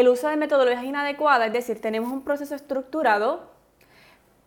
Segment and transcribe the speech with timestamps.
[0.00, 3.50] el uso de metodologías inadecuadas, es decir, tenemos un proceso estructurado,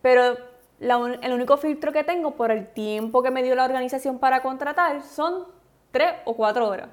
[0.01, 0.35] pero
[0.79, 5.01] el único filtro que tengo por el tiempo que me dio la organización para contratar
[5.03, 5.45] son
[5.91, 6.89] tres o cuatro horas.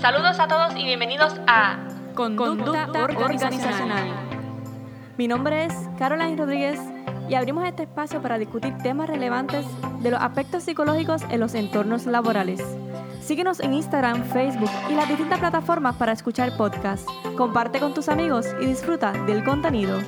[0.00, 1.78] Saludos a todos y bienvenidos a
[2.14, 4.08] Conducta, organizacional.
[5.16, 6.80] Mi nombre es Caroline Rodríguez
[7.28, 9.64] y abrimos este espacio para discutir temas relevantes
[10.00, 12.62] de los aspectos psicológicos en los entornos laborales.
[13.26, 17.10] Síguenos en Instagram, Facebook y las distintas plataformas para escuchar podcasts.
[17.36, 19.98] Comparte con tus amigos y disfruta del contenido.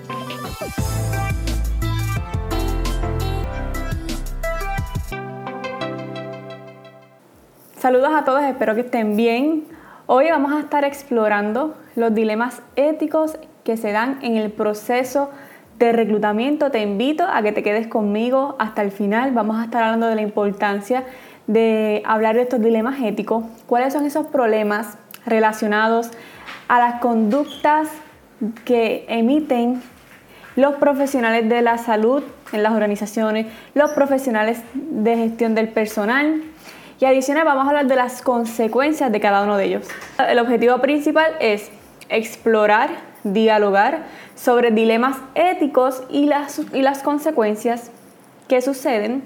[7.76, 9.64] Saludos a todos, espero que estén bien.
[10.06, 15.28] Hoy vamos a estar explorando los dilemas éticos que se dan en el proceso
[15.80, 16.70] de reclutamiento.
[16.70, 19.32] Te invito a que te quedes conmigo hasta el final.
[19.32, 21.04] Vamos a estar hablando de la importancia
[21.48, 23.42] de hablar de estos dilemas éticos.
[23.66, 26.10] ¿Cuáles son esos problemas relacionados
[26.68, 27.88] a las conductas
[28.64, 29.82] que emiten
[30.54, 36.42] los profesionales de la salud en las organizaciones, los profesionales de gestión del personal,
[37.00, 39.88] y adicional vamos a hablar de las consecuencias de cada uno de ellos.
[40.28, 41.70] El objetivo principal es
[42.08, 42.90] explorar,
[43.22, 44.02] dialogar
[44.34, 47.92] sobre dilemas éticos y las, y las consecuencias
[48.48, 49.22] que suceden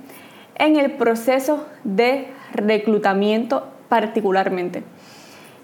[0.56, 4.84] en el proceso de reclutamiento particularmente.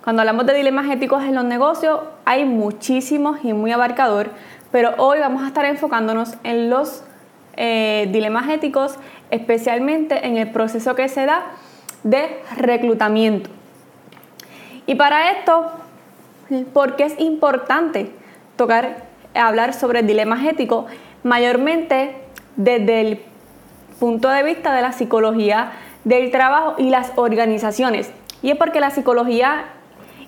[0.03, 4.31] Cuando hablamos de dilemas éticos en los negocios hay muchísimos y muy abarcador,
[4.70, 7.05] pero hoy vamos a estar enfocándonos en los
[7.56, 8.97] eh, dilemas éticos,
[9.31, 11.47] especialmente en el proceso que se da
[12.05, 13.50] de reclutamiento.
[14.86, 15.70] Y para esto,
[16.72, 18.11] ¿por qué es importante
[18.56, 20.86] tocar, hablar sobre dilemas éticos?
[21.25, 22.16] Mayormente
[22.56, 23.16] desde el
[23.99, 25.73] punto de vista de la psicología
[26.05, 28.11] del trabajo y las organizaciones.
[28.43, 29.65] Y es porque la psicología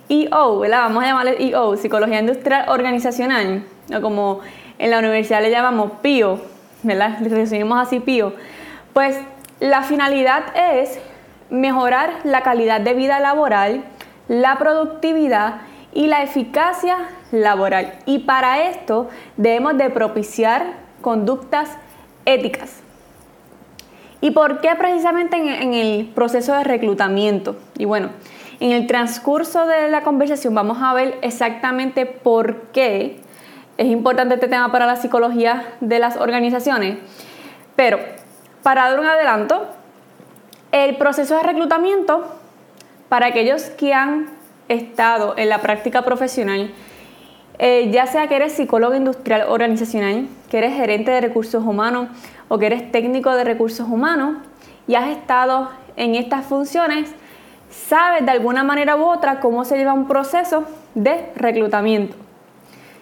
[0.09, 0.61] EO.
[0.61, 4.41] Vamos a llamarle EO, Psicología Industrial Organizacional, o como
[4.79, 6.41] en la universidad le llamamos PIO,
[6.83, 7.19] ¿verdad?
[7.21, 8.35] Le resumimos así PIO.
[8.93, 9.17] Pues
[9.61, 10.99] la finalidad es
[11.49, 13.84] mejorar la calidad de vida laboral,
[14.27, 15.61] la productividad
[15.93, 16.97] y la eficacia
[17.31, 17.94] laboral.
[18.06, 21.77] Y para esto debemos de propiciar conductas
[22.25, 22.83] éticas.
[24.20, 27.56] ¿Y por qué precisamente en, el proceso de reclutamiento?
[27.78, 28.10] Y bueno,
[28.60, 33.20] en el transcurso de la conversación vamos a ver exactamente por qué
[33.78, 36.98] es importante este tema para la psicología de las organizaciones.
[37.76, 37.98] Pero
[38.62, 39.66] para dar un adelanto,
[40.70, 42.37] el proceso de reclutamiento,
[43.08, 44.28] para aquellos que han
[44.69, 46.70] estado en la práctica profesional,
[47.62, 52.09] eh, ya sea que eres psicólogo industrial organizacional, que eres gerente de recursos humanos
[52.48, 54.38] o que eres técnico de recursos humanos
[54.88, 57.10] y has estado en estas funciones,
[57.69, 62.16] sabes de alguna manera u otra cómo se lleva un proceso de reclutamiento.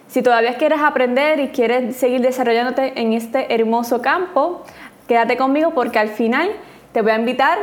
[0.09, 4.65] Si todavía quieres aprender y quieres seguir desarrollándote en este hermoso campo,
[5.07, 6.49] quédate conmigo porque al final
[6.91, 7.57] te voy a invitar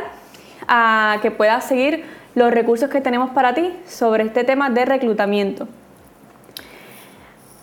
[0.67, 5.67] a que puedas seguir los recursos que tenemos para ti sobre este tema de reclutamiento.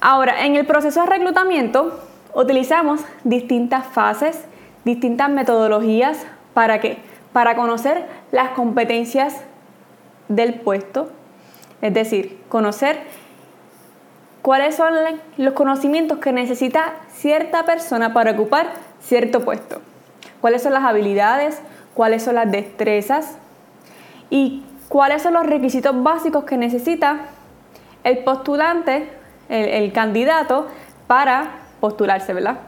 [0.07, 1.99] Ahora, en el proceso de reclutamiento
[2.35, 4.45] utilizamos distintas fases,
[4.85, 6.99] distintas metodologías para qué?
[7.33, 9.41] Para conocer las competencias
[10.29, 11.11] del puesto,
[11.81, 12.99] es decir, conocer
[14.43, 14.93] cuáles son
[15.39, 19.81] los conocimientos que necesita cierta persona para ocupar cierto puesto
[20.43, 21.63] cuáles son las habilidades,
[21.95, 23.39] cuáles son las destrezas
[24.29, 27.21] y cuáles son los requisitos básicos que necesita
[28.03, 30.67] el postulante, el, candidato,
[31.07, 31.51] para
[31.81, 32.59] postularse, ¿verdad?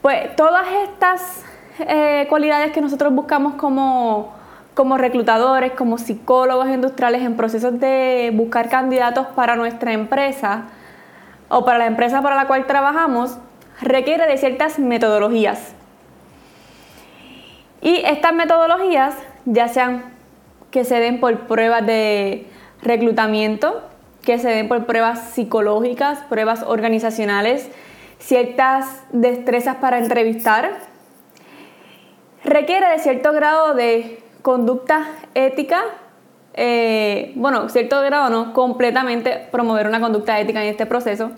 [0.00, 1.44] Pues todas estas
[1.78, 4.32] eh, cualidades que nosotros buscamos como,
[4.74, 10.64] como reclutadores, como psicólogos industriales en procesos de buscar candidatos para nuestra empresa
[11.48, 13.36] o para la empresa para la cual trabajamos,
[13.80, 15.74] requiere de ciertas metodologías.
[17.82, 20.04] Y estas metodologías, ya sean
[20.70, 22.46] que se den por pruebas de
[22.80, 23.82] reclutamiento,
[24.22, 27.68] que se den por pruebas psicológicas, pruebas organizacionales,
[28.18, 30.70] ciertas destrezas para entrevistar,
[32.44, 35.82] requiere de cierto grado de conducta ética,
[36.54, 41.32] eh, bueno, cierto grado no, completamente promover una conducta ética en este proceso.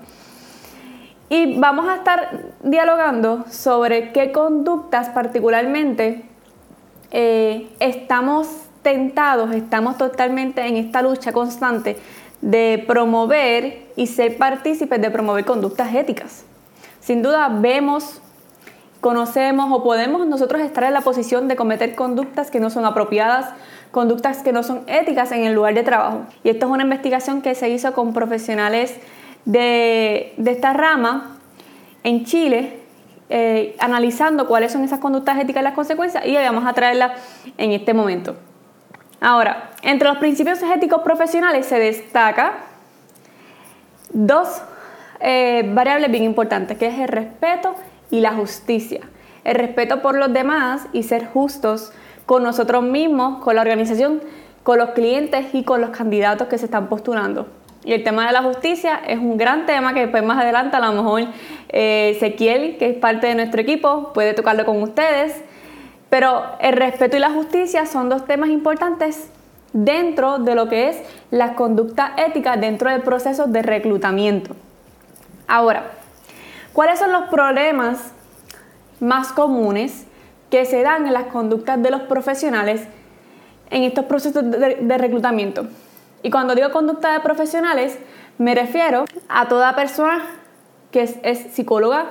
[1.30, 6.22] Y vamos a estar dialogando sobre qué conductas particularmente
[7.10, 8.48] eh, estamos
[8.82, 11.96] tentados, estamos totalmente en esta lucha constante
[12.44, 16.44] de promover y ser partícipes de promover conductas éticas.
[17.00, 18.20] Sin duda vemos,
[19.00, 23.54] conocemos o podemos nosotros estar en la posición de cometer conductas que no son apropiadas,
[23.92, 26.26] conductas que no son éticas en el lugar de trabajo.
[26.42, 28.94] Y esto es una investigación que se hizo con profesionales
[29.46, 31.38] de, esta rama
[32.02, 32.80] en Chile,
[33.30, 37.12] eh, analizando cuáles son esas conductas éticas y las consecuencias, y vamos a traerlas
[37.56, 38.36] en este momento.
[39.24, 42.56] Ahora, entre los principios éticos profesionales se destaca
[44.12, 44.60] dos
[45.18, 47.74] eh, variables bien importantes, que es el respeto
[48.10, 49.00] y la justicia.
[49.44, 51.90] El respeto por los demás y ser justos
[52.26, 54.20] con nosotros mismos, con la organización,
[54.62, 57.48] con los clientes y con los candidatos que se están postulando.
[57.82, 60.80] Y el tema de la justicia es un gran tema que después más adelante a
[60.80, 61.22] lo mejor
[61.70, 65.42] eh, Ezequiel, que es parte de nuestro equipo, puede tocarlo con ustedes.
[66.14, 69.30] Pero el respeto y la justicia son dos temas importantes
[69.72, 70.98] dentro de lo que es
[71.32, 74.54] la conducta ética dentro del proceso de reclutamiento.
[75.48, 75.90] Ahora,
[76.72, 78.12] ¿cuáles son los problemas
[79.00, 80.06] más comunes
[80.52, 82.86] que se dan en las conductas de los profesionales
[83.70, 85.66] en estos procesos de, reclutamiento?
[86.22, 87.98] Y cuando digo conducta de profesionales,
[88.38, 90.24] me refiero a toda persona
[90.92, 92.06] que es, psicóloga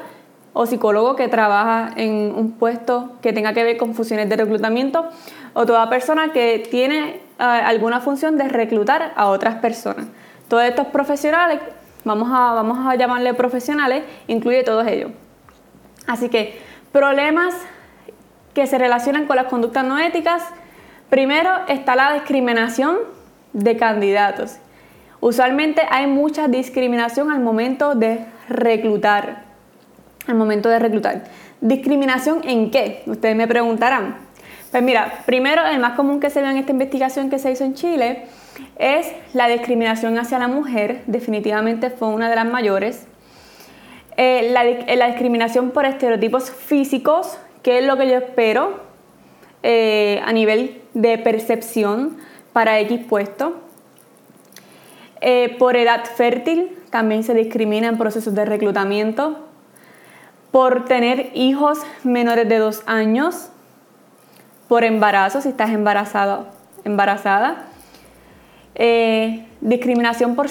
[0.54, 5.10] o psicólogo que trabaja en un puesto que tenga que ver con funciones de reclutamiento
[5.54, 10.06] o toda persona que tiene eh, alguna función de reclutar a otras personas.
[10.48, 11.60] Todos estos profesionales
[12.04, 15.12] vamos a, vamos a llamarle profesionales, incluye todos ellos.
[16.08, 16.60] Así que
[16.92, 17.56] problemas
[18.54, 20.44] que se relacionan con las conductas no éticas,
[21.10, 22.98] primero está la discriminación
[23.54, 24.58] de candidatos.
[25.20, 29.43] Usualmente hay mucha discriminación al momento de reclutar.
[30.28, 31.24] Al momento de reclutar.
[31.62, 33.04] ¿Discriminación en qué?
[33.06, 34.18] Ustedes me preguntarán.
[34.72, 37.64] Pues mira, primero el más común que se ve en esta investigación que se hizo
[37.64, 38.24] en Chile
[38.78, 43.06] es la discriminación hacia la mujer, definitivamente fue una de las mayores.
[44.18, 44.54] Eh,
[44.88, 48.80] eh, la, discriminación por estereotipos físicos, que es lo que yo espero
[49.64, 52.18] eh, a nivel de percepción
[52.52, 53.60] para X puesto.
[55.58, 59.53] por edad fértil, también se discrimina en procesos de reclutamiento.
[60.54, 63.50] Por tener hijos menores de dos años.
[64.70, 66.48] Por embarazo, si estás embarazado,
[66.86, 67.66] embarazada
[68.76, 70.50] eh, discriminación por,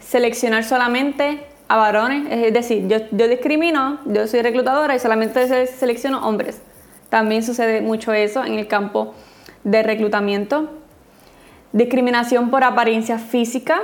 [0.00, 6.26] seleccionar solamente a varones, es decir, yo, yo, discrimino, yo soy reclutadora y solamente selecciono
[6.26, 6.60] hombres.
[7.08, 9.14] También sucede mucho eso en el campo
[9.64, 10.68] de reclutamiento.
[11.72, 13.80] Discriminación por apariencia física,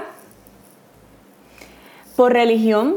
[2.16, 2.96] por religión,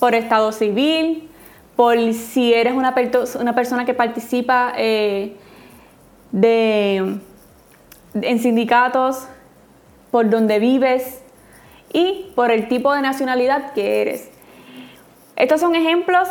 [0.00, 1.30] por estado civil,
[1.76, 2.94] por si eres una,
[3.38, 5.36] una persona que participa eh,
[6.32, 7.20] de
[8.14, 9.28] en sindicatos,
[10.10, 11.22] por donde vives
[11.92, 14.30] y por el tipo de nacionalidad que eres.
[15.36, 16.28] Estos son ejemplos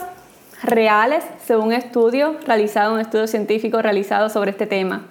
[0.62, 5.06] reales según un estudio realizado, un estudio científico realizado sobre este tema.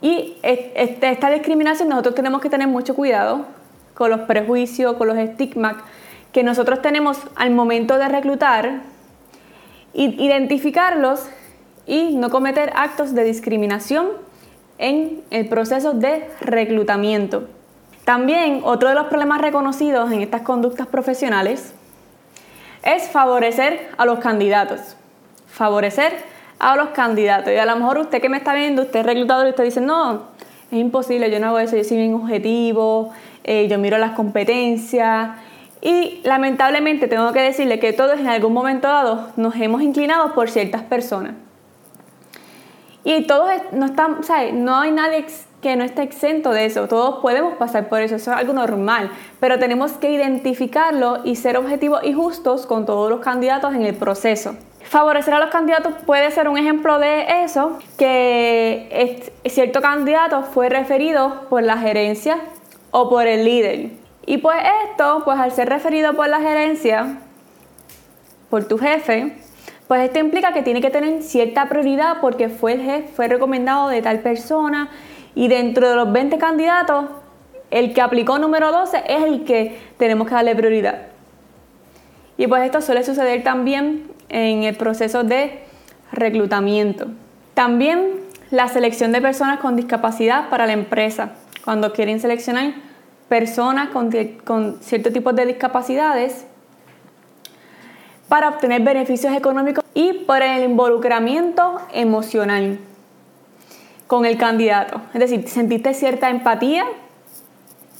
[0.00, 3.46] Y este, esta discriminación nosotros tenemos que tener mucho cuidado
[3.94, 5.76] con los prejuicios, con los estigmas
[6.34, 8.80] que nosotros tenemos al momento de reclutar,
[9.94, 11.28] identificarlos
[11.86, 14.08] y no cometer actos de discriminación
[14.78, 17.46] en el proceso de reclutamiento.
[18.04, 21.72] También otro de los problemas reconocidos en estas conductas profesionales
[22.82, 24.96] es favorecer a los candidatos.
[25.46, 26.14] Favorecer
[26.58, 27.52] a los candidatos.
[27.52, 29.80] Y a lo mejor usted que me está viendo, usted es reclutador y usted dice,
[29.80, 30.24] no,
[30.72, 33.12] es imposible, yo no hago eso, yo soy bien objetivo,
[33.44, 35.30] eh, yo miro las competencias.
[35.84, 40.48] Y lamentablemente tengo que decirle que todos en algún momento dado nos hemos inclinado por
[40.48, 41.34] ciertas personas.
[43.04, 44.20] Y todos no están,
[44.64, 45.26] No hay nadie
[45.60, 46.88] que no esté exento de eso.
[46.88, 49.10] Todos podemos pasar por eso, eso es algo normal.
[49.40, 53.94] Pero tenemos que identificarlo y ser objetivos y justos con todos los candidatos en el
[53.94, 54.56] proceso.
[54.84, 61.42] Favorecer a los candidatos puede ser un ejemplo de eso, que cierto candidato fue referido
[61.50, 62.38] por la gerencia
[62.90, 64.03] o por el líder.
[64.26, 64.56] Y pues
[64.90, 67.18] esto, pues al ser referido por la gerencia,
[68.50, 69.36] por tu jefe,
[69.86, 73.88] pues esto implica que tiene que tener cierta prioridad porque fue el jefe, fue recomendado
[73.88, 74.88] de tal persona
[75.34, 77.06] y dentro de los 20 candidatos,
[77.70, 81.02] el que aplicó número 12 es el que tenemos que darle prioridad.
[82.36, 85.60] Y pues esto suele suceder también en el proceso de
[86.12, 87.08] reclutamiento.
[87.54, 91.32] También la selección de personas con discapacidad para la empresa.
[91.64, 92.74] Cuando quieren seleccionar
[93.28, 94.10] personas con,
[94.44, 96.46] con cierto tipo de discapacidades,
[98.28, 102.78] para obtener beneficios económicos y por el involucramiento emocional
[104.06, 105.00] con el candidato.
[105.12, 106.84] Es decir, sentiste cierta empatía,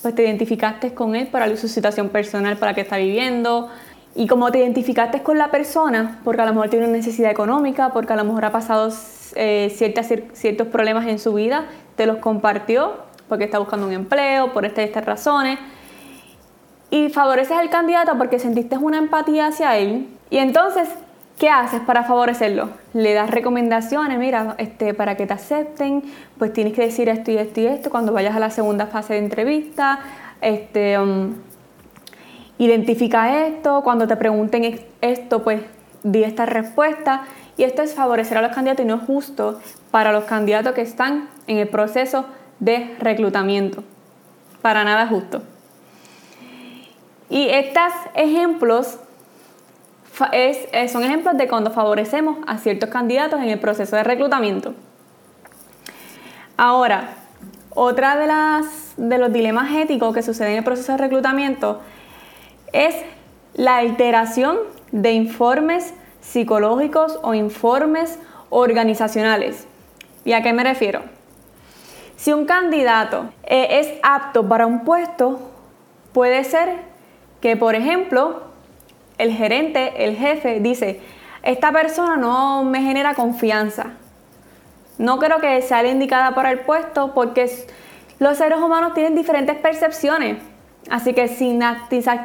[0.02, 3.68] pues te identificaste con él para su situación personal, para que está viviendo.
[4.14, 7.92] Y como te identificaste con la persona, porque a lo mejor tiene una necesidad económica,
[7.92, 8.92] porque a lo mejor ha pasado
[9.34, 11.66] eh, ciertos problemas en su vida,
[11.96, 12.92] te los compartió
[13.28, 15.58] porque está buscando un empleo, por estas y razones.
[16.90, 20.08] Y favoreces al candidato porque sentiste una empatía hacia él.
[20.30, 20.88] Y entonces,
[21.38, 22.68] ¿qué haces para favorecerlo?
[22.92, 26.02] Le das recomendaciones, mira, este, para que te acepten,
[26.38, 29.14] pues tienes que decir esto y esto y esto cuando vayas a la segunda fase
[29.14, 30.00] de entrevista.
[30.40, 31.34] Este, um,
[32.58, 35.62] identifica esto, cuando te pregunten esto, pues
[36.02, 37.24] di esta respuesta.
[37.56, 40.82] Y esto es favorecer a los candidatos y no es justo para los candidatos que
[40.82, 42.26] están en el proceso
[42.60, 43.82] de reclutamiento.
[44.62, 45.42] Para nada justo.
[47.28, 48.98] Y estos ejemplos
[50.32, 54.74] es, son ejemplos de cuando favorecemos a ciertos candidatos en el proceso de reclutamiento.
[56.56, 57.14] Ahora,
[57.70, 61.80] otra de, las, de los dilemas éticos que suceden en el proceso de reclutamiento
[62.72, 62.94] es
[63.54, 64.58] la alteración
[64.92, 68.18] de informes psicológicos o informes
[68.50, 69.66] organizacionales.
[70.24, 71.02] ¿Y a qué me refiero?
[72.16, 75.50] Si un candidato eh, es apto para un puesto,
[76.12, 76.76] puede ser
[77.40, 78.42] que, por ejemplo,
[79.18, 81.00] el gerente, el jefe, dice,
[81.42, 83.92] esta persona no me genera confianza.
[84.96, 87.50] No creo que sea la indicada para el puesto porque
[88.18, 90.38] los seres humanos tienen diferentes percepciones.
[90.90, 91.60] Así que sin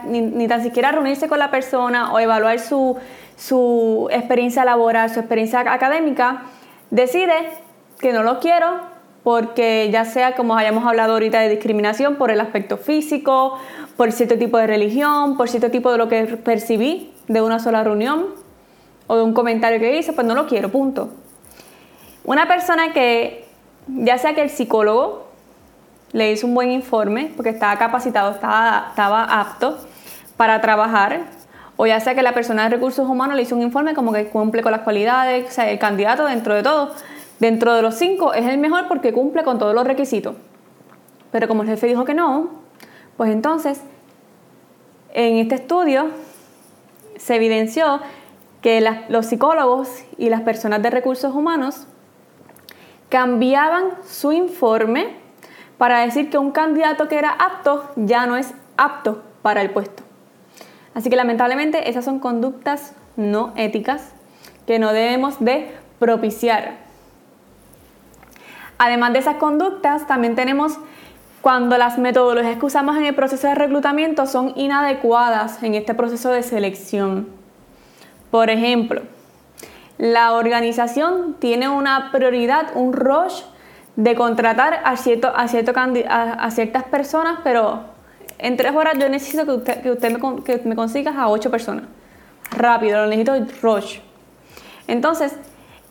[0.05, 2.97] ni, tan siquiera reunirse con la persona o evaluar su,
[3.37, 6.43] su experiencia laboral, su experiencia académica,
[6.91, 7.51] decide
[7.99, 8.98] que no lo quiero
[9.29, 13.59] porque ya sea como hayamos hablado ahorita de discriminación por el aspecto físico,
[13.95, 17.83] por cierto tipo de religión, por cierto tipo de lo que percibí de una sola
[17.83, 18.25] reunión
[19.05, 21.11] o de un comentario que hice, pues no lo quiero, punto.
[22.23, 23.45] Una persona que,
[23.87, 25.27] ya sea que el psicólogo
[26.11, 28.95] le hizo un buen informe porque estaba capacitado, estaba,
[29.25, 29.77] apto
[30.37, 31.19] para trabajar,
[31.75, 34.25] o ya sea que la persona de recursos humanos le hizo un informe como que
[34.25, 36.95] cumple con las cualidades, o sea, el candidato dentro de todo,
[37.39, 40.35] dentro de los cinco es el mejor porque cumple con todos los requisitos.
[41.31, 42.49] Pero como el jefe dijo que no,
[43.17, 43.81] pues entonces
[45.13, 46.07] en este estudio
[47.17, 47.99] se evidenció
[48.61, 51.87] que los psicólogos y las personas de recursos humanos
[53.09, 55.15] cambiaban su informe
[55.77, 60.03] para decir que un candidato que era apto ya no es apto para el puesto.
[60.93, 64.13] Así que lamentablemente esas son conductas no éticas
[64.67, 66.88] que no debemos de propiciar.
[68.79, 70.79] Además de esas conductas, también tenemos
[71.41, 76.31] cuando las metodologías que usamos en el proceso de reclutamiento son inadecuadas en este proceso
[76.31, 77.27] de selección.
[78.31, 79.01] Por ejemplo,
[79.97, 83.41] la organización tiene una prioridad, un rush
[83.97, 85.47] de contratar a, cierto, a,
[86.51, 87.81] ciertas personas, pero
[88.37, 91.51] en tres horas yo necesito que usted, que usted me, que me consiga a ocho
[91.51, 91.83] personas.
[92.51, 93.99] Rápido, lo necesito rush.
[94.87, 95.35] Entonces,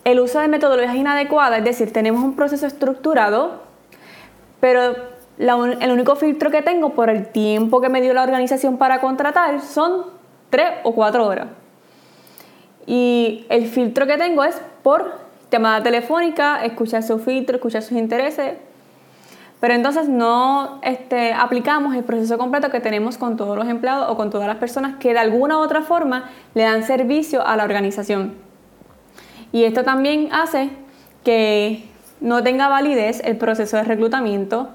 [0.05, 3.63] el uso de metodologías inadecuadas, es decir, tenemos un proceso estructurado,
[4.61, 4.95] pero
[5.39, 9.61] el único filtro que tengo por el tiempo que me dio la organización para contratar
[9.61, 10.07] son
[10.51, 11.49] tres o cuatro horas.
[12.87, 15.13] Y el filtro que tengo es por
[15.51, 18.55] llamada telefónica, escuchar su filtro, escuchar sus intereses.
[19.61, 24.17] Pero entonces no este, aplicamos el proceso completo que tenemos con todos los empleados o
[24.17, 27.65] con todas las personas que de alguna u otra forma le dan servicio a la
[27.65, 28.48] organización.
[29.53, 30.71] Y esto también hace
[31.25, 31.85] que
[32.21, 34.71] no tenga validez el proceso de reclutamiento,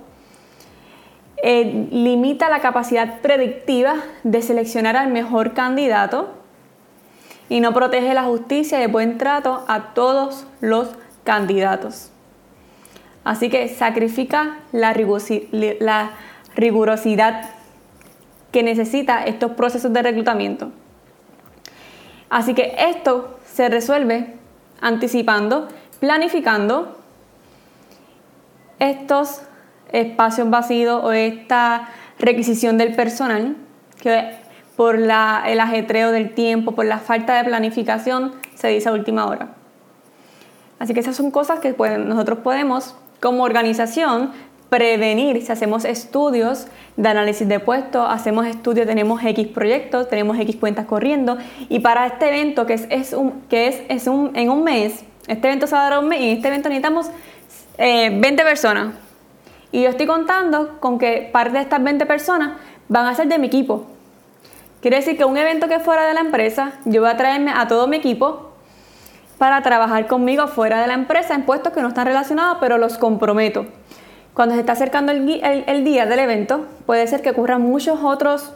[1.43, 6.43] eh, limita la capacidad predictiva de seleccionar al mejor candidato,
[7.49, 10.89] y no protege la justicia y el buen trato a todos los
[11.23, 12.09] candidatos.
[13.23, 14.93] Así que sacrifica la,
[16.55, 17.49] rigurosidad
[18.51, 20.71] que necesita estos procesos de reclutamiento.
[22.29, 24.33] Así que esto se resuelve
[24.83, 26.97] anticipando, planificando
[28.79, 29.41] estos
[29.91, 33.55] espacios vacíos o esta requisición del personal
[34.01, 34.35] que
[34.75, 35.09] por el
[35.59, 39.49] ajetreo del tiempo, por la falta de planificación, se dice a última hora.
[40.79, 44.31] Así que esas son cosas que nosotros podemos, como organización,
[44.73, 46.65] prevenir si hacemos estudios
[46.97, 51.37] de análisis de puestos, hacemos estudios, tenemos X proyectos, tenemos X cuentas corriendo
[51.69, 55.47] y para este evento que es, un, que es, es un, en un mes, este
[55.47, 57.11] evento se va a dar un mes y en este evento necesitamos
[57.77, 58.95] 20 eh, personas.
[59.71, 62.53] Y yo estoy contando con que parte de estas 20 personas
[62.89, 63.85] van a ser de mi equipo.
[64.81, 67.67] Quiere decir que un evento que fuera de la empresa, yo voy a traerme a
[67.67, 68.53] todo mi equipo
[69.37, 72.97] para trabajar conmigo fuera de la empresa en puestos que no están relacionados, pero los
[72.97, 73.67] comprometo.
[74.33, 75.25] Cuando se está acercando el,
[75.83, 78.51] día del evento, puede ser que ocurran muchos otros,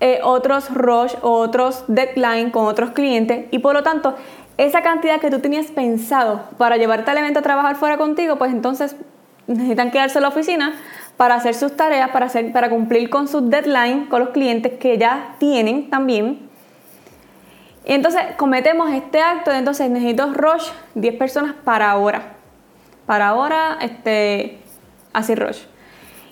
[0.00, 4.14] eh, otros rush o otros deadline con otros clientes y por lo tanto
[4.58, 8.52] esa cantidad que tú tenías pensado para llevarte al evento a trabajar fuera contigo, pues
[8.52, 8.94] entonces
[9.46, 10.74] necesitan quedarse en la oficina
[11.16, 14.98] para hacer sus tareas, para, hacer, para cumplir con sus deadline, con los clientes que
[14.98, 16.50] ya tienen también.
[17.86, 22.39] Y entonces cometemos este acto de entonces necesito rush 10 personas para ahora.
[23.10, 24.58] Para ahora, este,
[25.12, 25.58] así rush.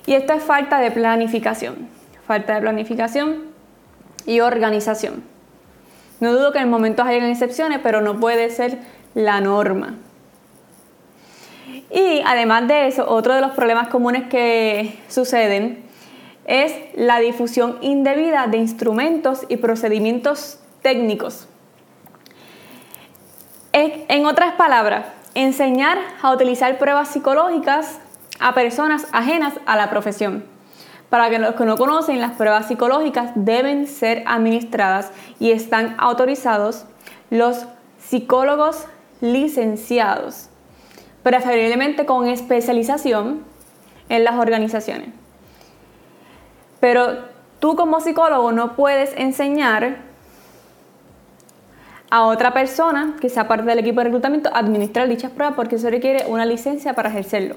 [0.05, 1.89] Y esto es falta de planificación.
[2.25, 3.47] Falta de planificación
[4.25, 5.21] y organización.
[6.21, 8.77] No dudo que en momentos hayan excepciones, pero no puede ser
[9.13, 9.97] la norma.
[11.91, 15.83] Y además de eso, otro de los problemas comunes que suceden
[16.45, 21.45] es la difusión indebida de instrumentos y procedimientos técnicos.
[23.73, 27.99] En otras palabras, enseñar a utilizar pruebas psicológicas
[28.39, 30.45] a personas ajenas a la profesión.
[31.09, 36.85] Para que los que no conocen, las pruebas psicológicas deben ser administradas y están autorizados
[37.29, 37.65] los
[37.97, 38.85] psicólogos
[39.21, 40.49] licenciados,
[41.23, 43.43] preferiblemente con especialización
[44.07, 45.09] en las organizaciones.
[46.79, 47.25] Pero
[47.59, 50.08] tú como psicólogo no puedes enseñar
[52.09, 55.89] a otra persona que sea parte del equipo de reclutamiento administrar dichas pruebas porque eso
[55.89, 57.55] requiere una licencia para ejercerlo.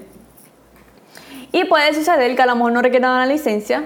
[1.51, 3.83] Y puede suceder que a lo mejor no requiera una licencia,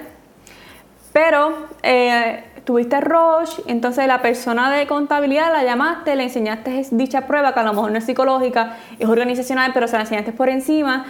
[1.12, 7.54] pero eh, tuviste Roche, entonces la persona de contabilidad la llamaste, le enseñaste dicha prueba,
[7.54, 11.06] que a lo mejor no es psicológica, es organizacional, pero se la enseñaste por encima,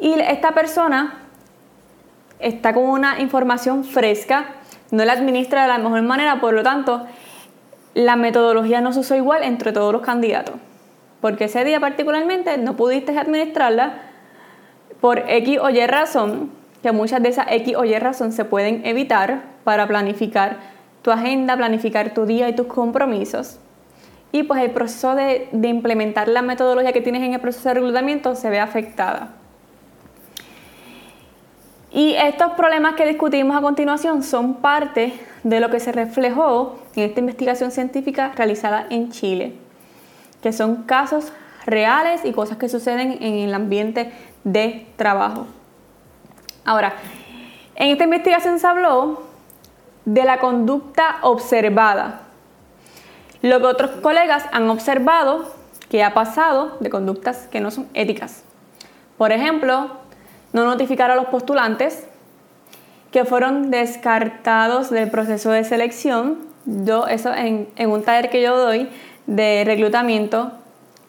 [0.00, 1.20] y esta persona
[2.38, 4.46] está con una información fresca,
[4.90, 7.06] no la administra de la mejor manera, por lo tanto,
[7.94, 10.56] la metodología no se usó igual entre todos los candidatos,
[11.20, 13.94] porque ese día particularmente no pudiste administrarla
[15.00, 16.50] por X o Y razón,
[16.82, 20.58] que muchas de esas X o Y razón se pueden evitar para planificar
[21.02, 23.58] tu agenda, planificar tu día y tus compromisos.
[24.32, 27.74] Y pues el proceso de, de implementar la metodología que tienes en el proceso de
[27.74, 29.34] reclutamiento se ve afectada.
[31.94, 37.04] Y estos problemas que discutimos a continuación son parte de lo que se reflejó en
[37.04, 39.54] esta investigación científica realizada en Chile,
[40.42, 41.32] que son casos
[41.64, 44.10] reales y cosas que suceden en el ambiente
[44.42, 45.46] de trabajo.
[46.64, 46.94] Ahora,
[47.76, 49.22] en esta investigación se habló
[50.04, 52.22] de la conducta observada.
[53.40, 55.54] Lo que otros colegas han observado
[55.88, 58.42] que ha pasado de conductas que no son éticas.
[59.16, 59.90] Por ejemplo,
[60.54, 62.06] no notificar a los postulantes
[63.10, 66.38] que fueron descartados del proceso de selección.
[66.64, 68.88] Yo, eso en, un taller que yo doy
[69.26, 70.52] de reclutamiento,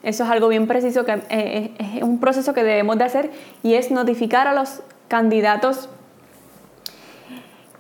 [0.03, 3.31] eso es algo bien preciso, que eh, eh, es un proceso que debemos de hacer
[3.63, 5.89] y es notificar a los candidatos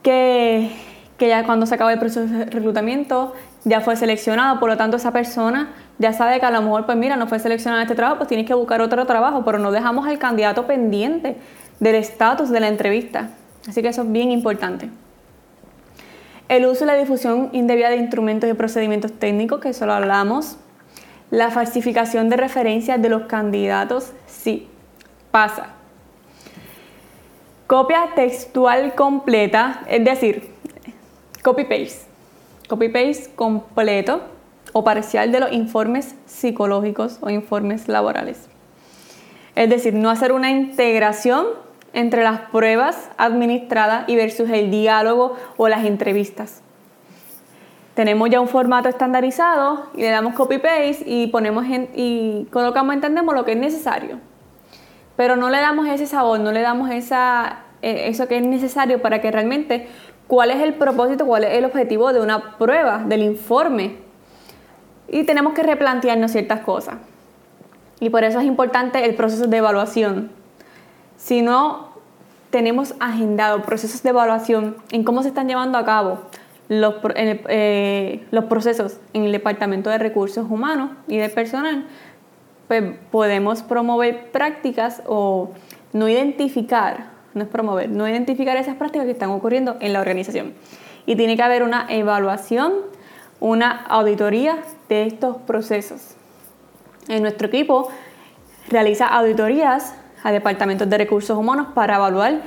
[0.03, 0.71] que,
[1.17, 3.33] que ya cuando se acaba el proceso de reclutamiento
[3.65, 6.97] ya fue seleccionado, por lo tanto esa persona ya sabe que a lo mejor, pues
[6.97, 10.07] mira, no fue seleccionado este trabajo, pues tienes que buscar otro trabajo, pero no dejamos
[10.07, 11.35] al candidato pendiente
[11.79, 13.29] del estatus de la entrevista.
[13.67, 14.89] Así que eso es bien importante.
[16.47, 20.57] El uso y la difusión indebida de instrumentos y procedimientos técnicos, que eso lo hablamos.
[21.31, 24.67] La falsificación de referencias de los candidatos, sí,
[25.31, 25.69] pasa.
[27.65, 30.51] Copia textual completa, es decir,
[31.41, 32.14] copy-paste.
[32.67, 34.21] Copy-paste completo
[34.73, 38.47] o parcial de los informes psicológicos o informes laborales.
[39.55, 41.45] Es decir, no hacer una integración
[41.93, 46.61] entre las pruebas administradas y versus el diálogo o las entrevistas
[47.95, 53.33] tenemos ya un formato estandarizado y le damos copy paste y ponemos y colocamos entendemos
[53.33, 54.19] lo que es necesario
[55.15, 59.01] pero no le damos ese sabor no le damos esa e, eso que es necesario
[59.01, 59.87] para que realmente
[60.27, 63.97] cuál es el propósito cuál es el objetivo de una prueba del informe.
[65.07, 66.95] Y tenemos que replantearnos ciertas cosas.
[67.99, 70.31] Y por eso es importante el proceso de evaluación.
[71.17, 71.89] Si no
[72.49, 76.19] tenemos agendado procesos de evaluación en cómo se están llevando a cabo
[76.67, 81.85] los, eh, los procesos en el Departamento de Recursos Humanos y de Personal,
[82.67, 85.51] pues podemos promover prácticas o
[85.93, 90.53] no identificar, no es promover, no identificar esas prácticas que están ocurriendo en la organización.
[91.05, 92.73] Y tiene que haber una evaluación,
[93.39, 94.57] una auditoría
[94.89, 96.15] de estos procesos.
[97.09, 97.89] En nuestro equipo
[98.69, 99.93] realiza auditorías
[100.23, 102.41] a departamentos de recursos humanos para evaluar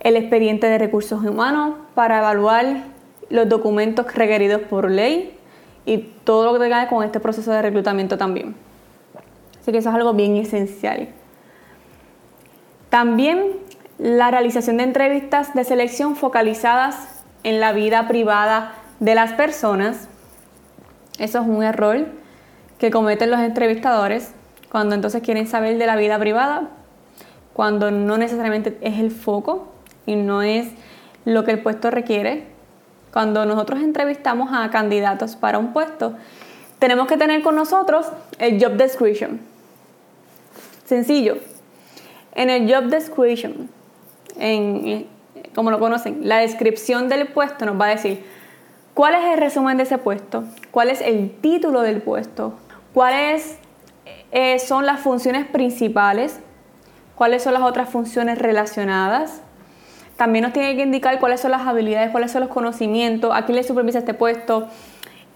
[0.00, 2.84] el expediente de recursos humanos, para evaluar
[3.30, 5.38] los documentos requeridos por ley
[5.86, 8.56] y todo lo que tenga con este proceso de reclutamiento también.
[9.60, 11.08] Así que eso es algo bien esencial.
[12.90, 13.65] También
[13.98, 20.08] la realización de entrevistas de selección focalizadas en la vida privada de las personas.
[21.18, 22.06] Eso es un error
[22.78, 24.32] que cometen los entrevistadores
[24.70, 26.68] cuando entonces quieren saber de la vida privada,
[27.52, 29.72] cuando no necesariamente es el foco
[30.04, 30.68] y no es
[31.24, 32.48] lo que el puesto requiere.
[33.12, 36.14] Cuando nosotros entrevistamos a candidatos para un puesto,
[36.78, 38.06] tenemos que tener con nosotros
[38.38, 39.40] el job description.
[40.84, 41.38] Sencillo.
[42.34, 43.70] En el job description,
[44.38, 45.06] en,
[45.54, 48.24] como lo conocen, la descripción del puesto nos va a decir
[48.94, 52.54] cuál es el resumen de ese puesto, cuál es el título del puesto,
[52.94, 53.58] cuáles
[54.32, 56.40] eh, son las funciones principales,
[57.14, 59.42] cuáles son las otras funciones relacionadas.
[60.16, 63.56] También nos tiene que indicar cuáles son las habilidades, cuáles son los conocimientos, a quién
[63.56, 64.68] le supervisa este puesto,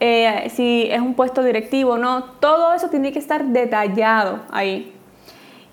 [0.01, 2.25] eh, si es un puesto directivo o no.
[2.41, 4.95] Todo eso tiene que estar detallado ahí.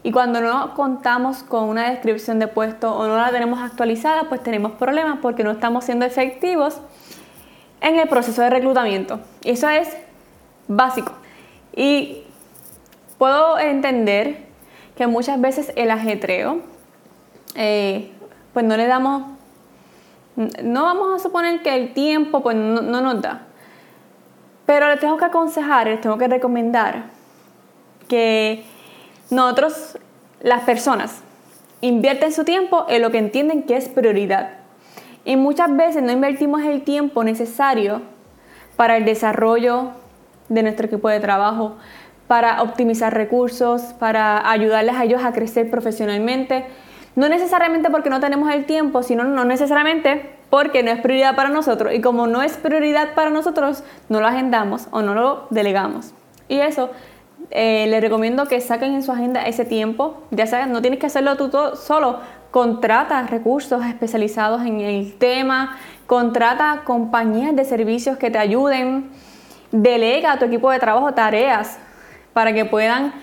[0.07, 4.41] Y cuando no contamos con una descripción de puesto o no la tenemos actualizada, pues
[4.41, 6.79] tenemos problemas porque no estamos siendo efectivos
[7.81, 9.19] en el proceso de reclutamiento.
[9.43, 9.97] Eso es
[10.69, 11.11] básico.
[11.75, 12.23] Y
[13.17, 14.45] puedo entender
[14.95, 16.61] que muchas veces el ajetreo,
[17.55, 18.09] eh,
[18.53, 19.23] pues no le damos,
[20.37, 23.41] no vamos a suponer que el tiempo pues no, no nos da.
[24.65, 27.07] Pero les tengo que aconsejar, les tengo que recomendar
[28.07, 28.63] que
[29.29, 29.97] nosotros,
[30.41, 31.21] las personas,
[31.81, 34.51] invierten su tiempo en lo que entienden que es prioridad.
[35.25, 38.01] Y muchas veces no invertimos el tiempo necesario
[38.77, 39.91] para el desarrollo
[40.47, 41.75] de nuestro equipo de trabajo,
[42.27, 46.65] para optimizar recursos, para ayudarles a ellos a crecer profesionalmente.
[47.15, 51.49] No necesariamente porque no tenemos el tiempo, sino no necesariamente porque no es prioridad para
[51.49, 51.93] nosotros.
[51.93, 56.13] Y como no es prioridad para nosotros, no lo agendamos o no lo delegamos.
[56.47, 56.89] Y eso
[57.49, 60.23] eh, les recomiendo que saquen en su agenda ese tiempo.
[60.31, 62.19] Ya sabes, no tienes que hacerlo tú todo, solo.
[62.51, 69.09] Contrata recursos especializados en el tema, contrata compañías de servicios que te ayuden,
[69.71, 71.77] delega a tu equipo de trabajo tareas
[72.33, 73.13] para que puedan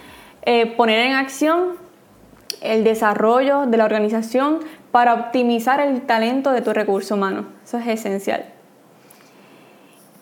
[0.42, 1.84] eh, poner en acción
[2.60, 4.60] el desarrollo de la organización
[4.90, 7.46] para optimizar el talento de tu recurso humano.
[7.64, 8.44] Eso es esencial.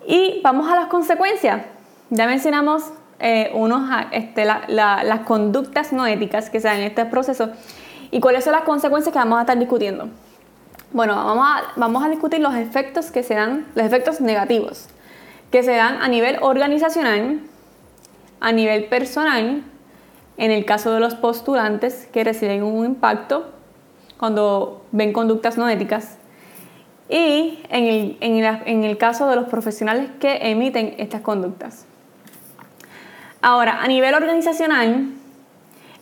[0.07, 1.62] Y vamos a las consecuencias.
[2.11, 7.51] Ya mencionamos eh, unos, este, las conductas no éticas que se dan en este proceso
[8.11, 10.09] y cuáles son las consecuencias que vamos a estar discutiendo.
[10.92, 14.88] Bueno, vamos a, vamos a discutir los efectos que se dan, los efectos negativos
[15.53, 17.40] que se dan a nivel organizacional,
[18.40, 19.62] a nivel personal,
[20.38, 23.51] en el caso de los postulantes que reciben un impacto
[24.18, 26.16] cuando ven conductas no éticas,
[27.09, 28.16] y en el,
[28.66, 31.85] en el caso de los profesionales que emiten estas conductas.
[33.43, 35.09] Ahora, a nivel organizacional,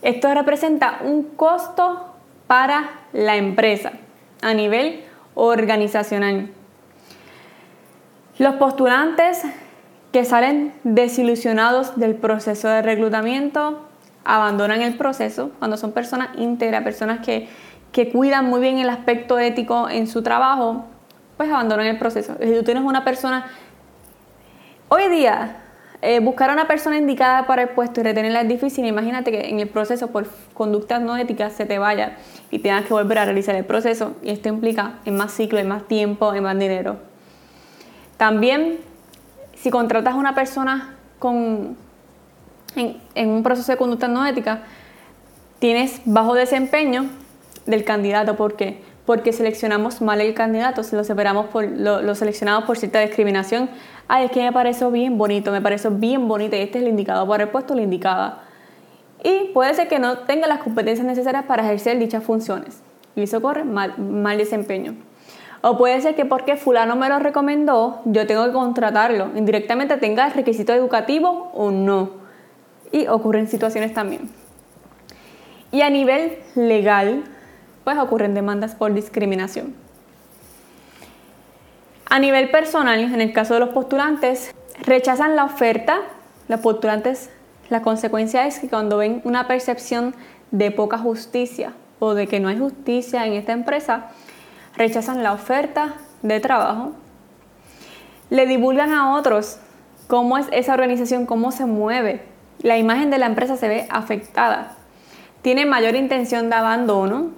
[0.03, 2.15] esto representa un costo
[2.47, 3.93] para la empresa
[4.43, 5.03] a nivel
[5.35, 6.51] organizacional.
[8.39, 9.43] Los postulantes
[10.13, 13.87] que salen desilusionados del proceso de reclutamiento
[14.25, 17.49] abandonan el proceso cuando son personas íntegras, personas que,
[17.91, 20.85] que cuidan muy bien el aspecto ético en su trabajo,
[21.39, 22.37] pues abandonan el proceso.
[22.39, 23.47] Si tú tienes una persona,
[24.89, 25.57] hoy día
[26.03, 28.87] eh, buscar a una persona indicada para el puesto y retenerla es difícil.
[28.87, 32.17] Imagínate que en el proceso, por conductas no éticas, se te vaya
[32.51, 34.17] y tengas que volver a realizar el proceso.
[34.23, 36.97] Y esto implica en más ciclo, en más tiempo, en más dinero.
[38.17, 38.79] También,
[39.55, 41.77] si contratas a una persona con,
[42.77, 44.63] en, un proceso de conducta no ética,
[45.59, 47.11] tienes bajo desempeño
[47.67, 48.37] del candidato.
[48.37, 48.83] ¿Por qué?
[49.05, 53.69] Porque seleccionamos mal el candidato, lo, separamos por, lo, lo seleccionamos por cierta discriminación
[54.11, 56.91] ay, es que me pareció bien bonito, me pareció bien bonito y este es el
[56.91, 58.43] indicado para el puesto, la indicada.
[59.23, 62.83] Y puede ser que no tenga las competencias necesarias para ejercer dichas funciones.
[63.15, 64.97] Y eso corre mal, mal desempeño.
[65.63, 69.29] O puede ser que porque fulano me lo recomendó, yo tengo que contratarlo.
[69.37, 72.11] Indirectamente tenga el requisito educativo o no.
[72.91, 74.29] Y ocurren situaciones también.
[75.71, 77.23] Y a nivel legal,
[77.85, 79.75] pues ocurren demandas por discriminación.
[82.13, 86.01] A nivel personal, en el caso de los postulantes, rechazan la oferta.
[86.49, 87.31] Los postulantes,
[87.69, 90.17] la consecuencia es que cuando ven una percepción
[90.51, 94.09] de poca justicia o de que no hay justicia en esta empresa,
[94.77, 96.95] rechazan la oferta de trabajo.
[98.29, 99.61] Le divulgan a otros
[100.09, 102.25] cómo es esa organización, cómo se mueve.
[102.61, 104.75] La imagen de la empresa se ve afectada.
[105.43, 107.31] Tiene mayor intención de abandono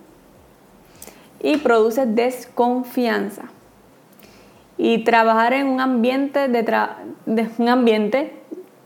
[1.43, 3.52] y produce desconfianza
[4.79, 8.33] y trabajar en un ambiente, de, un ambiente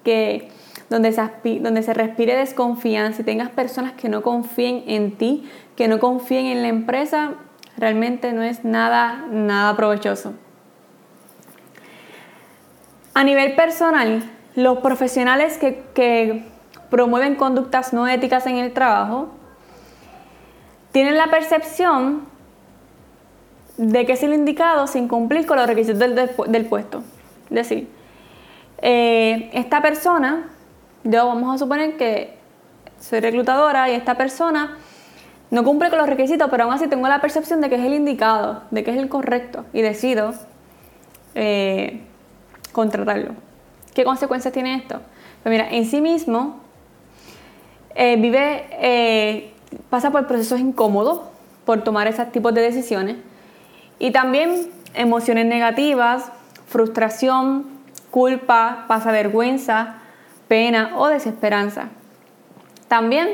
[0.05, 0.49] que,
[0.91, 1.23] donde, se
[1.61, 6.47] donde se respire desconfianza y tengas personas que no confíen en ti, que no confíen
[6.47, 7.35] en la empresa,
[7.77, 10.35] realmente no es nada, nada provechoso.
[13.15, 14.23] A nivel personal,
[14.55, 16.45] los profesionales que, que
[16.91, 19.29] promueven conductas no éticas en el trabajo
[20.93, 22.23] tienen la percepción
[23.77, 27.03] de que es el indicado sin cumplir con los requisitos del, puesto.
[27.51, 27.89] Es decir,
[28.79, 30.49] eh, esta persona,
[31.05, 32.37] yo vamos a suponer que
[33.01, 34.79] soy reclutadora y esta persona
[35.51, 37.95] no cumple con los requisitos, pero aún así tengo la percepción de que es el
[37.95, 40.33] indicado, de que es el correcto y decido
[41.35, 42.01] eh,
[42.73, 43.35] contratarlo.
[43.95, 45.01] ¿Qué consecuencias tiene esto?
[45.43, 46.61] Pues mira, en sí mismo
[47.95, 49.53] eh, vive,
[49.91, 51.21] pasa por procesos incómodos
[51.65, 53.17] por tomar esos tipos de decisiones
[53.99, 56.31] y también emociones negativas,
[56.67, 57.67] frustración,
[58.11, 59.97] culpa, pasa vergüenza,
[60.49, 61.89] pena o desesperanza.
[62.89, 63.29] También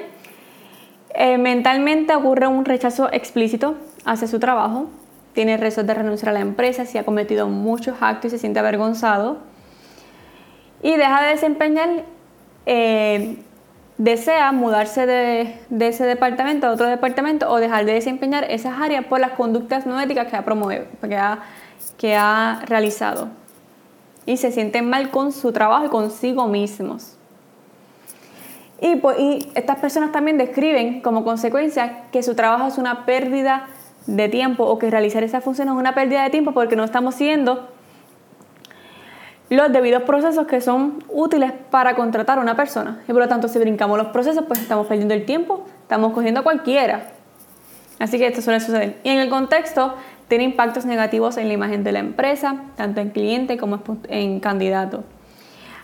[1.14, 4.88] eh, mentalmente ocurre un rechazo explícito hacia su trabajo,
[5.35, 8.59] tiene rezos de renunciar a la empresa si ha cometido muchos actos y se siente
[8.59, 9.38] avergonzado
[10.83, 11.88] y deja de desempeñar
[12.66, 13.37] eh,
[13.98, 19.20] desea mudarse de, ese departamento a otro departamento o dejar de desempeñar esas áreas por
[19.20, 21.40] las conductas no éticas que ha promovido, que ha,
[21.98, 23.28] que ha realizado.
[24.24, 27.16] Y se sienten mal con su trabajo y consigo mismos.
[28.81, 33.68] Y, pues, y estas personas también describen como consecuencia que su trabajo es una pérdida
[34.07, 37.14] de tiempo o que realizar esa función es una pérdida de tiempo porque no estamos
[37.14, 37.68] siguiendo
[39.50, 43.02] los debidos procesos que son útiles para contratar a una persona.
[43.05, 46.40] Y por lo tanto, si brincamos los procesos, pues estamos perdiendo el tiempo, estamos cogiendo
[46.40, 47.11] a cualquiera.
[47.98, 48.98] Así que esto suele suceder.
[49.05, 49.94] Y en el contexto,
[50.28, 55.05] tiene impactos negativos en la imagen de la empresa, tanto en cliente como en candidato.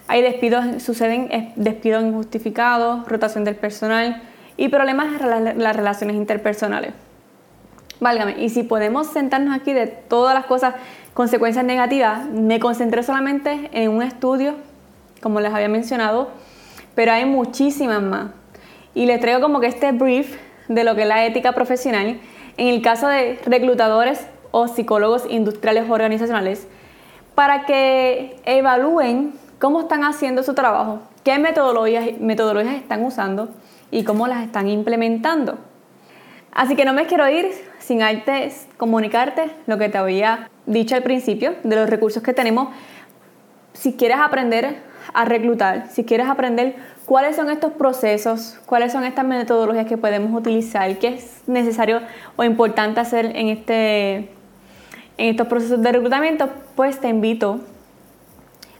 [0.06, 4.22] Hay despidos, suceden despidos injustificados, rotación del personal
[4.56, 6.94] y problemas en las relaciones interpersonales.
[8.00, 10.76] Válgame, y si podemos sentarnos aquí de todas las cosas
[11.18, 14.54] consecuencias negativas, me concentré solamente en un estudio,
[15.20, 16.28] como les había mencionado,
[16.94, 18.30] pero hay muchísimas más.
[18.94, 20.36] Y les traigo como que este brief
[20.68, 22.20] de lo que es la ética profesional
[22.56, 26.68] en el caso de reclutadores o psicólogos industriales organizacionales
[27.34, 33.48] para que evalúen cómo están haciendo su trabajo, qué metodologías, metodologías están usando
[33.90, 35.58] y cómo las están implementando.
[36.52, 37.50] Así que no me quiero ir
[37.80, 42.68] sin antes comunicarte lo que te había dicho al principio de los recursos que tenemos.
[43.72, 44.76] Si quieres aprender
[45.14, 46.76] a reclutar, si quieres aprender
[47.06, 52.02] cuáles son estos procesos, cuáles son estas metodologías que podemos utilizar, qué es necesario
[52.36, 54.16] o importante hacer en, este,
[55.16, 57.60] en estos procesos de reclutamiento, pues te invito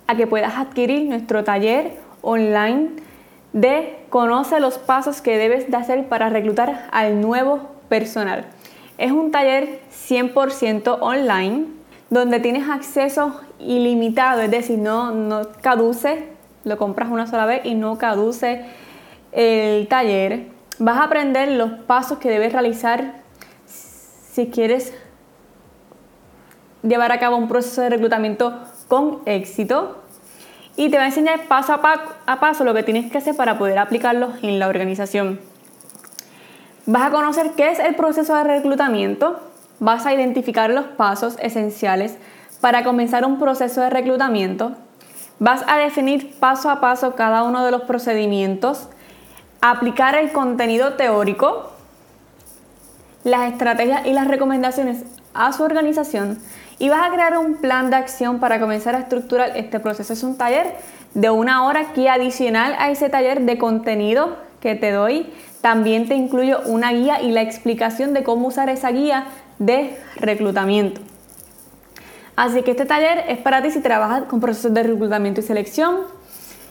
[0.06, 2.90] a que puedas adquirir nuestro taller online
[3.52, 8.46] de Conoce los pasos que debes de hacer para reclutar al nuevo personal.
[8.98, 11.77] Es un taller 100% online
[12.10, 16.28] donde tienes acceso ilimitado, es decir, no, no caduce,
[16.64, 18.64] lo compras una sola vez y no caduce
[19.32, 20.46] el taller.
[20.78, 23.22] Vas a aprender los pasos que debes realizar
[23.66, 24.94] si quieres
[26.82, 30.02] llevar a cabo un proceso de reclutamiento con éxito.
[30.76, 33.78] Y te va a enseñar paso a, paso lo que tienes que hacer para poder
[33.78, 35.40] aplicarlo en la organización.
[36.86, 39.40] Vas a conocer qué es el proceso de reclutamiento,
[39.80, 42.16] vas a identificar los pasos esenciales
[42.60, 44.72] para comenzar un proceso de reclutamiento,
[45.38, 48.88] vas a definir paso a paso cada uno de los procedimientos,
[49.60, 51.72] aplicar el contenido teórico,
[53.24, 56.38] las estrategias y las recomendaciones a su organización
[56.78, 60.12] y vas a crear un plan de acción para comenzar a estructurar este proceso.
[60.12, 60.76] Es un taller
[61.14, 66.14] de una hora que adicional a ese taller de contenido que te doy, también te
[66.14, 69.26] incluyo una guía y la explicación de cómo usar esa guía
[69.58, 71.00] de reclutamiento.
[72.36, 75.96] Así que este taller es para ti si trabajas con procesos de reclutamiento y selección,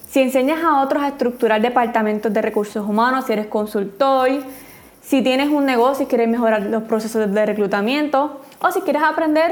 [0.09, 4.29] si enseñas a otros a estructurar departamentos de recursos humanos, si eres consultor,
[5.01, 9.51] si tienes un negocio y quieres mejorar los procesos de reclutamiento, o si quieres aprender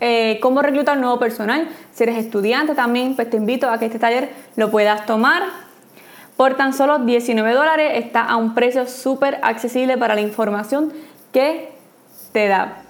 [0.00, 3.98] eh, cómo reclutar nuevo personal, si eres estudiante también, pues te invito a que este
[3.98, 5.44] taller lo puedas tomar
[6.40, 10.90] por tan solo 19 dólares está a un precio súper accesible para la información
[11.32, 11.68] que
[12.32, 12.82] te da.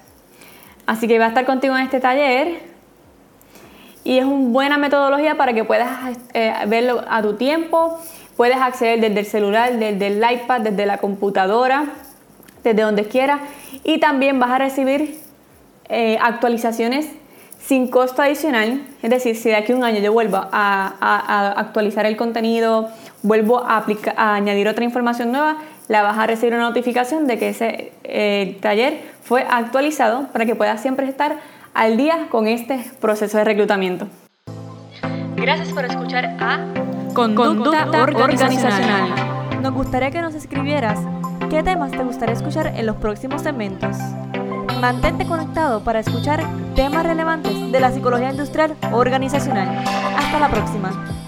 [0.86, 2.60] Así que va a estar contigo en este taller
[4.02, 7.98] y es una buena metodología para que puedas eh, verlo a tu tiempo.
[8.36, 11.86] Puedes acceder desde el celular, desde el iPad, desde la computadora,
[12.64, 13.40] desde donde quieras.
[13.84, 15.18] Y también vas a recibir
[15.88, 17.08] eh, actualizaciones
[17.58, 18.82] sin costo adicional.
[19.02, 22.90] Es decir, si de aquí a un año yo vuelvo a actualizar el contenido
[23.22, 27.38] vuelvo a, aplicar, a añadir otra información nueva, la vas a recibir una notificación de
[27.38, 31.38] que ese eh, taller fue actualizado para que puedas siempre estar
[31.74, 34.06] al día con este proceso de reclutamiento.
[35.36, 36.66] Gracias por escuchar a
[37.14, 39.60] Conducta, organizacional.
[39.62, 40.98] Nos gustaría que nos escribieras
[41.48, 43.96] qué temas te gustaría escuchar en los próximos segmentos.
[44.80, 46.42] Mantente conectado para escuchar
[46.74, 49.84] temas relevantes de la psicología industrial organizacional.
[50.16, 51.19] Hasta la próxima.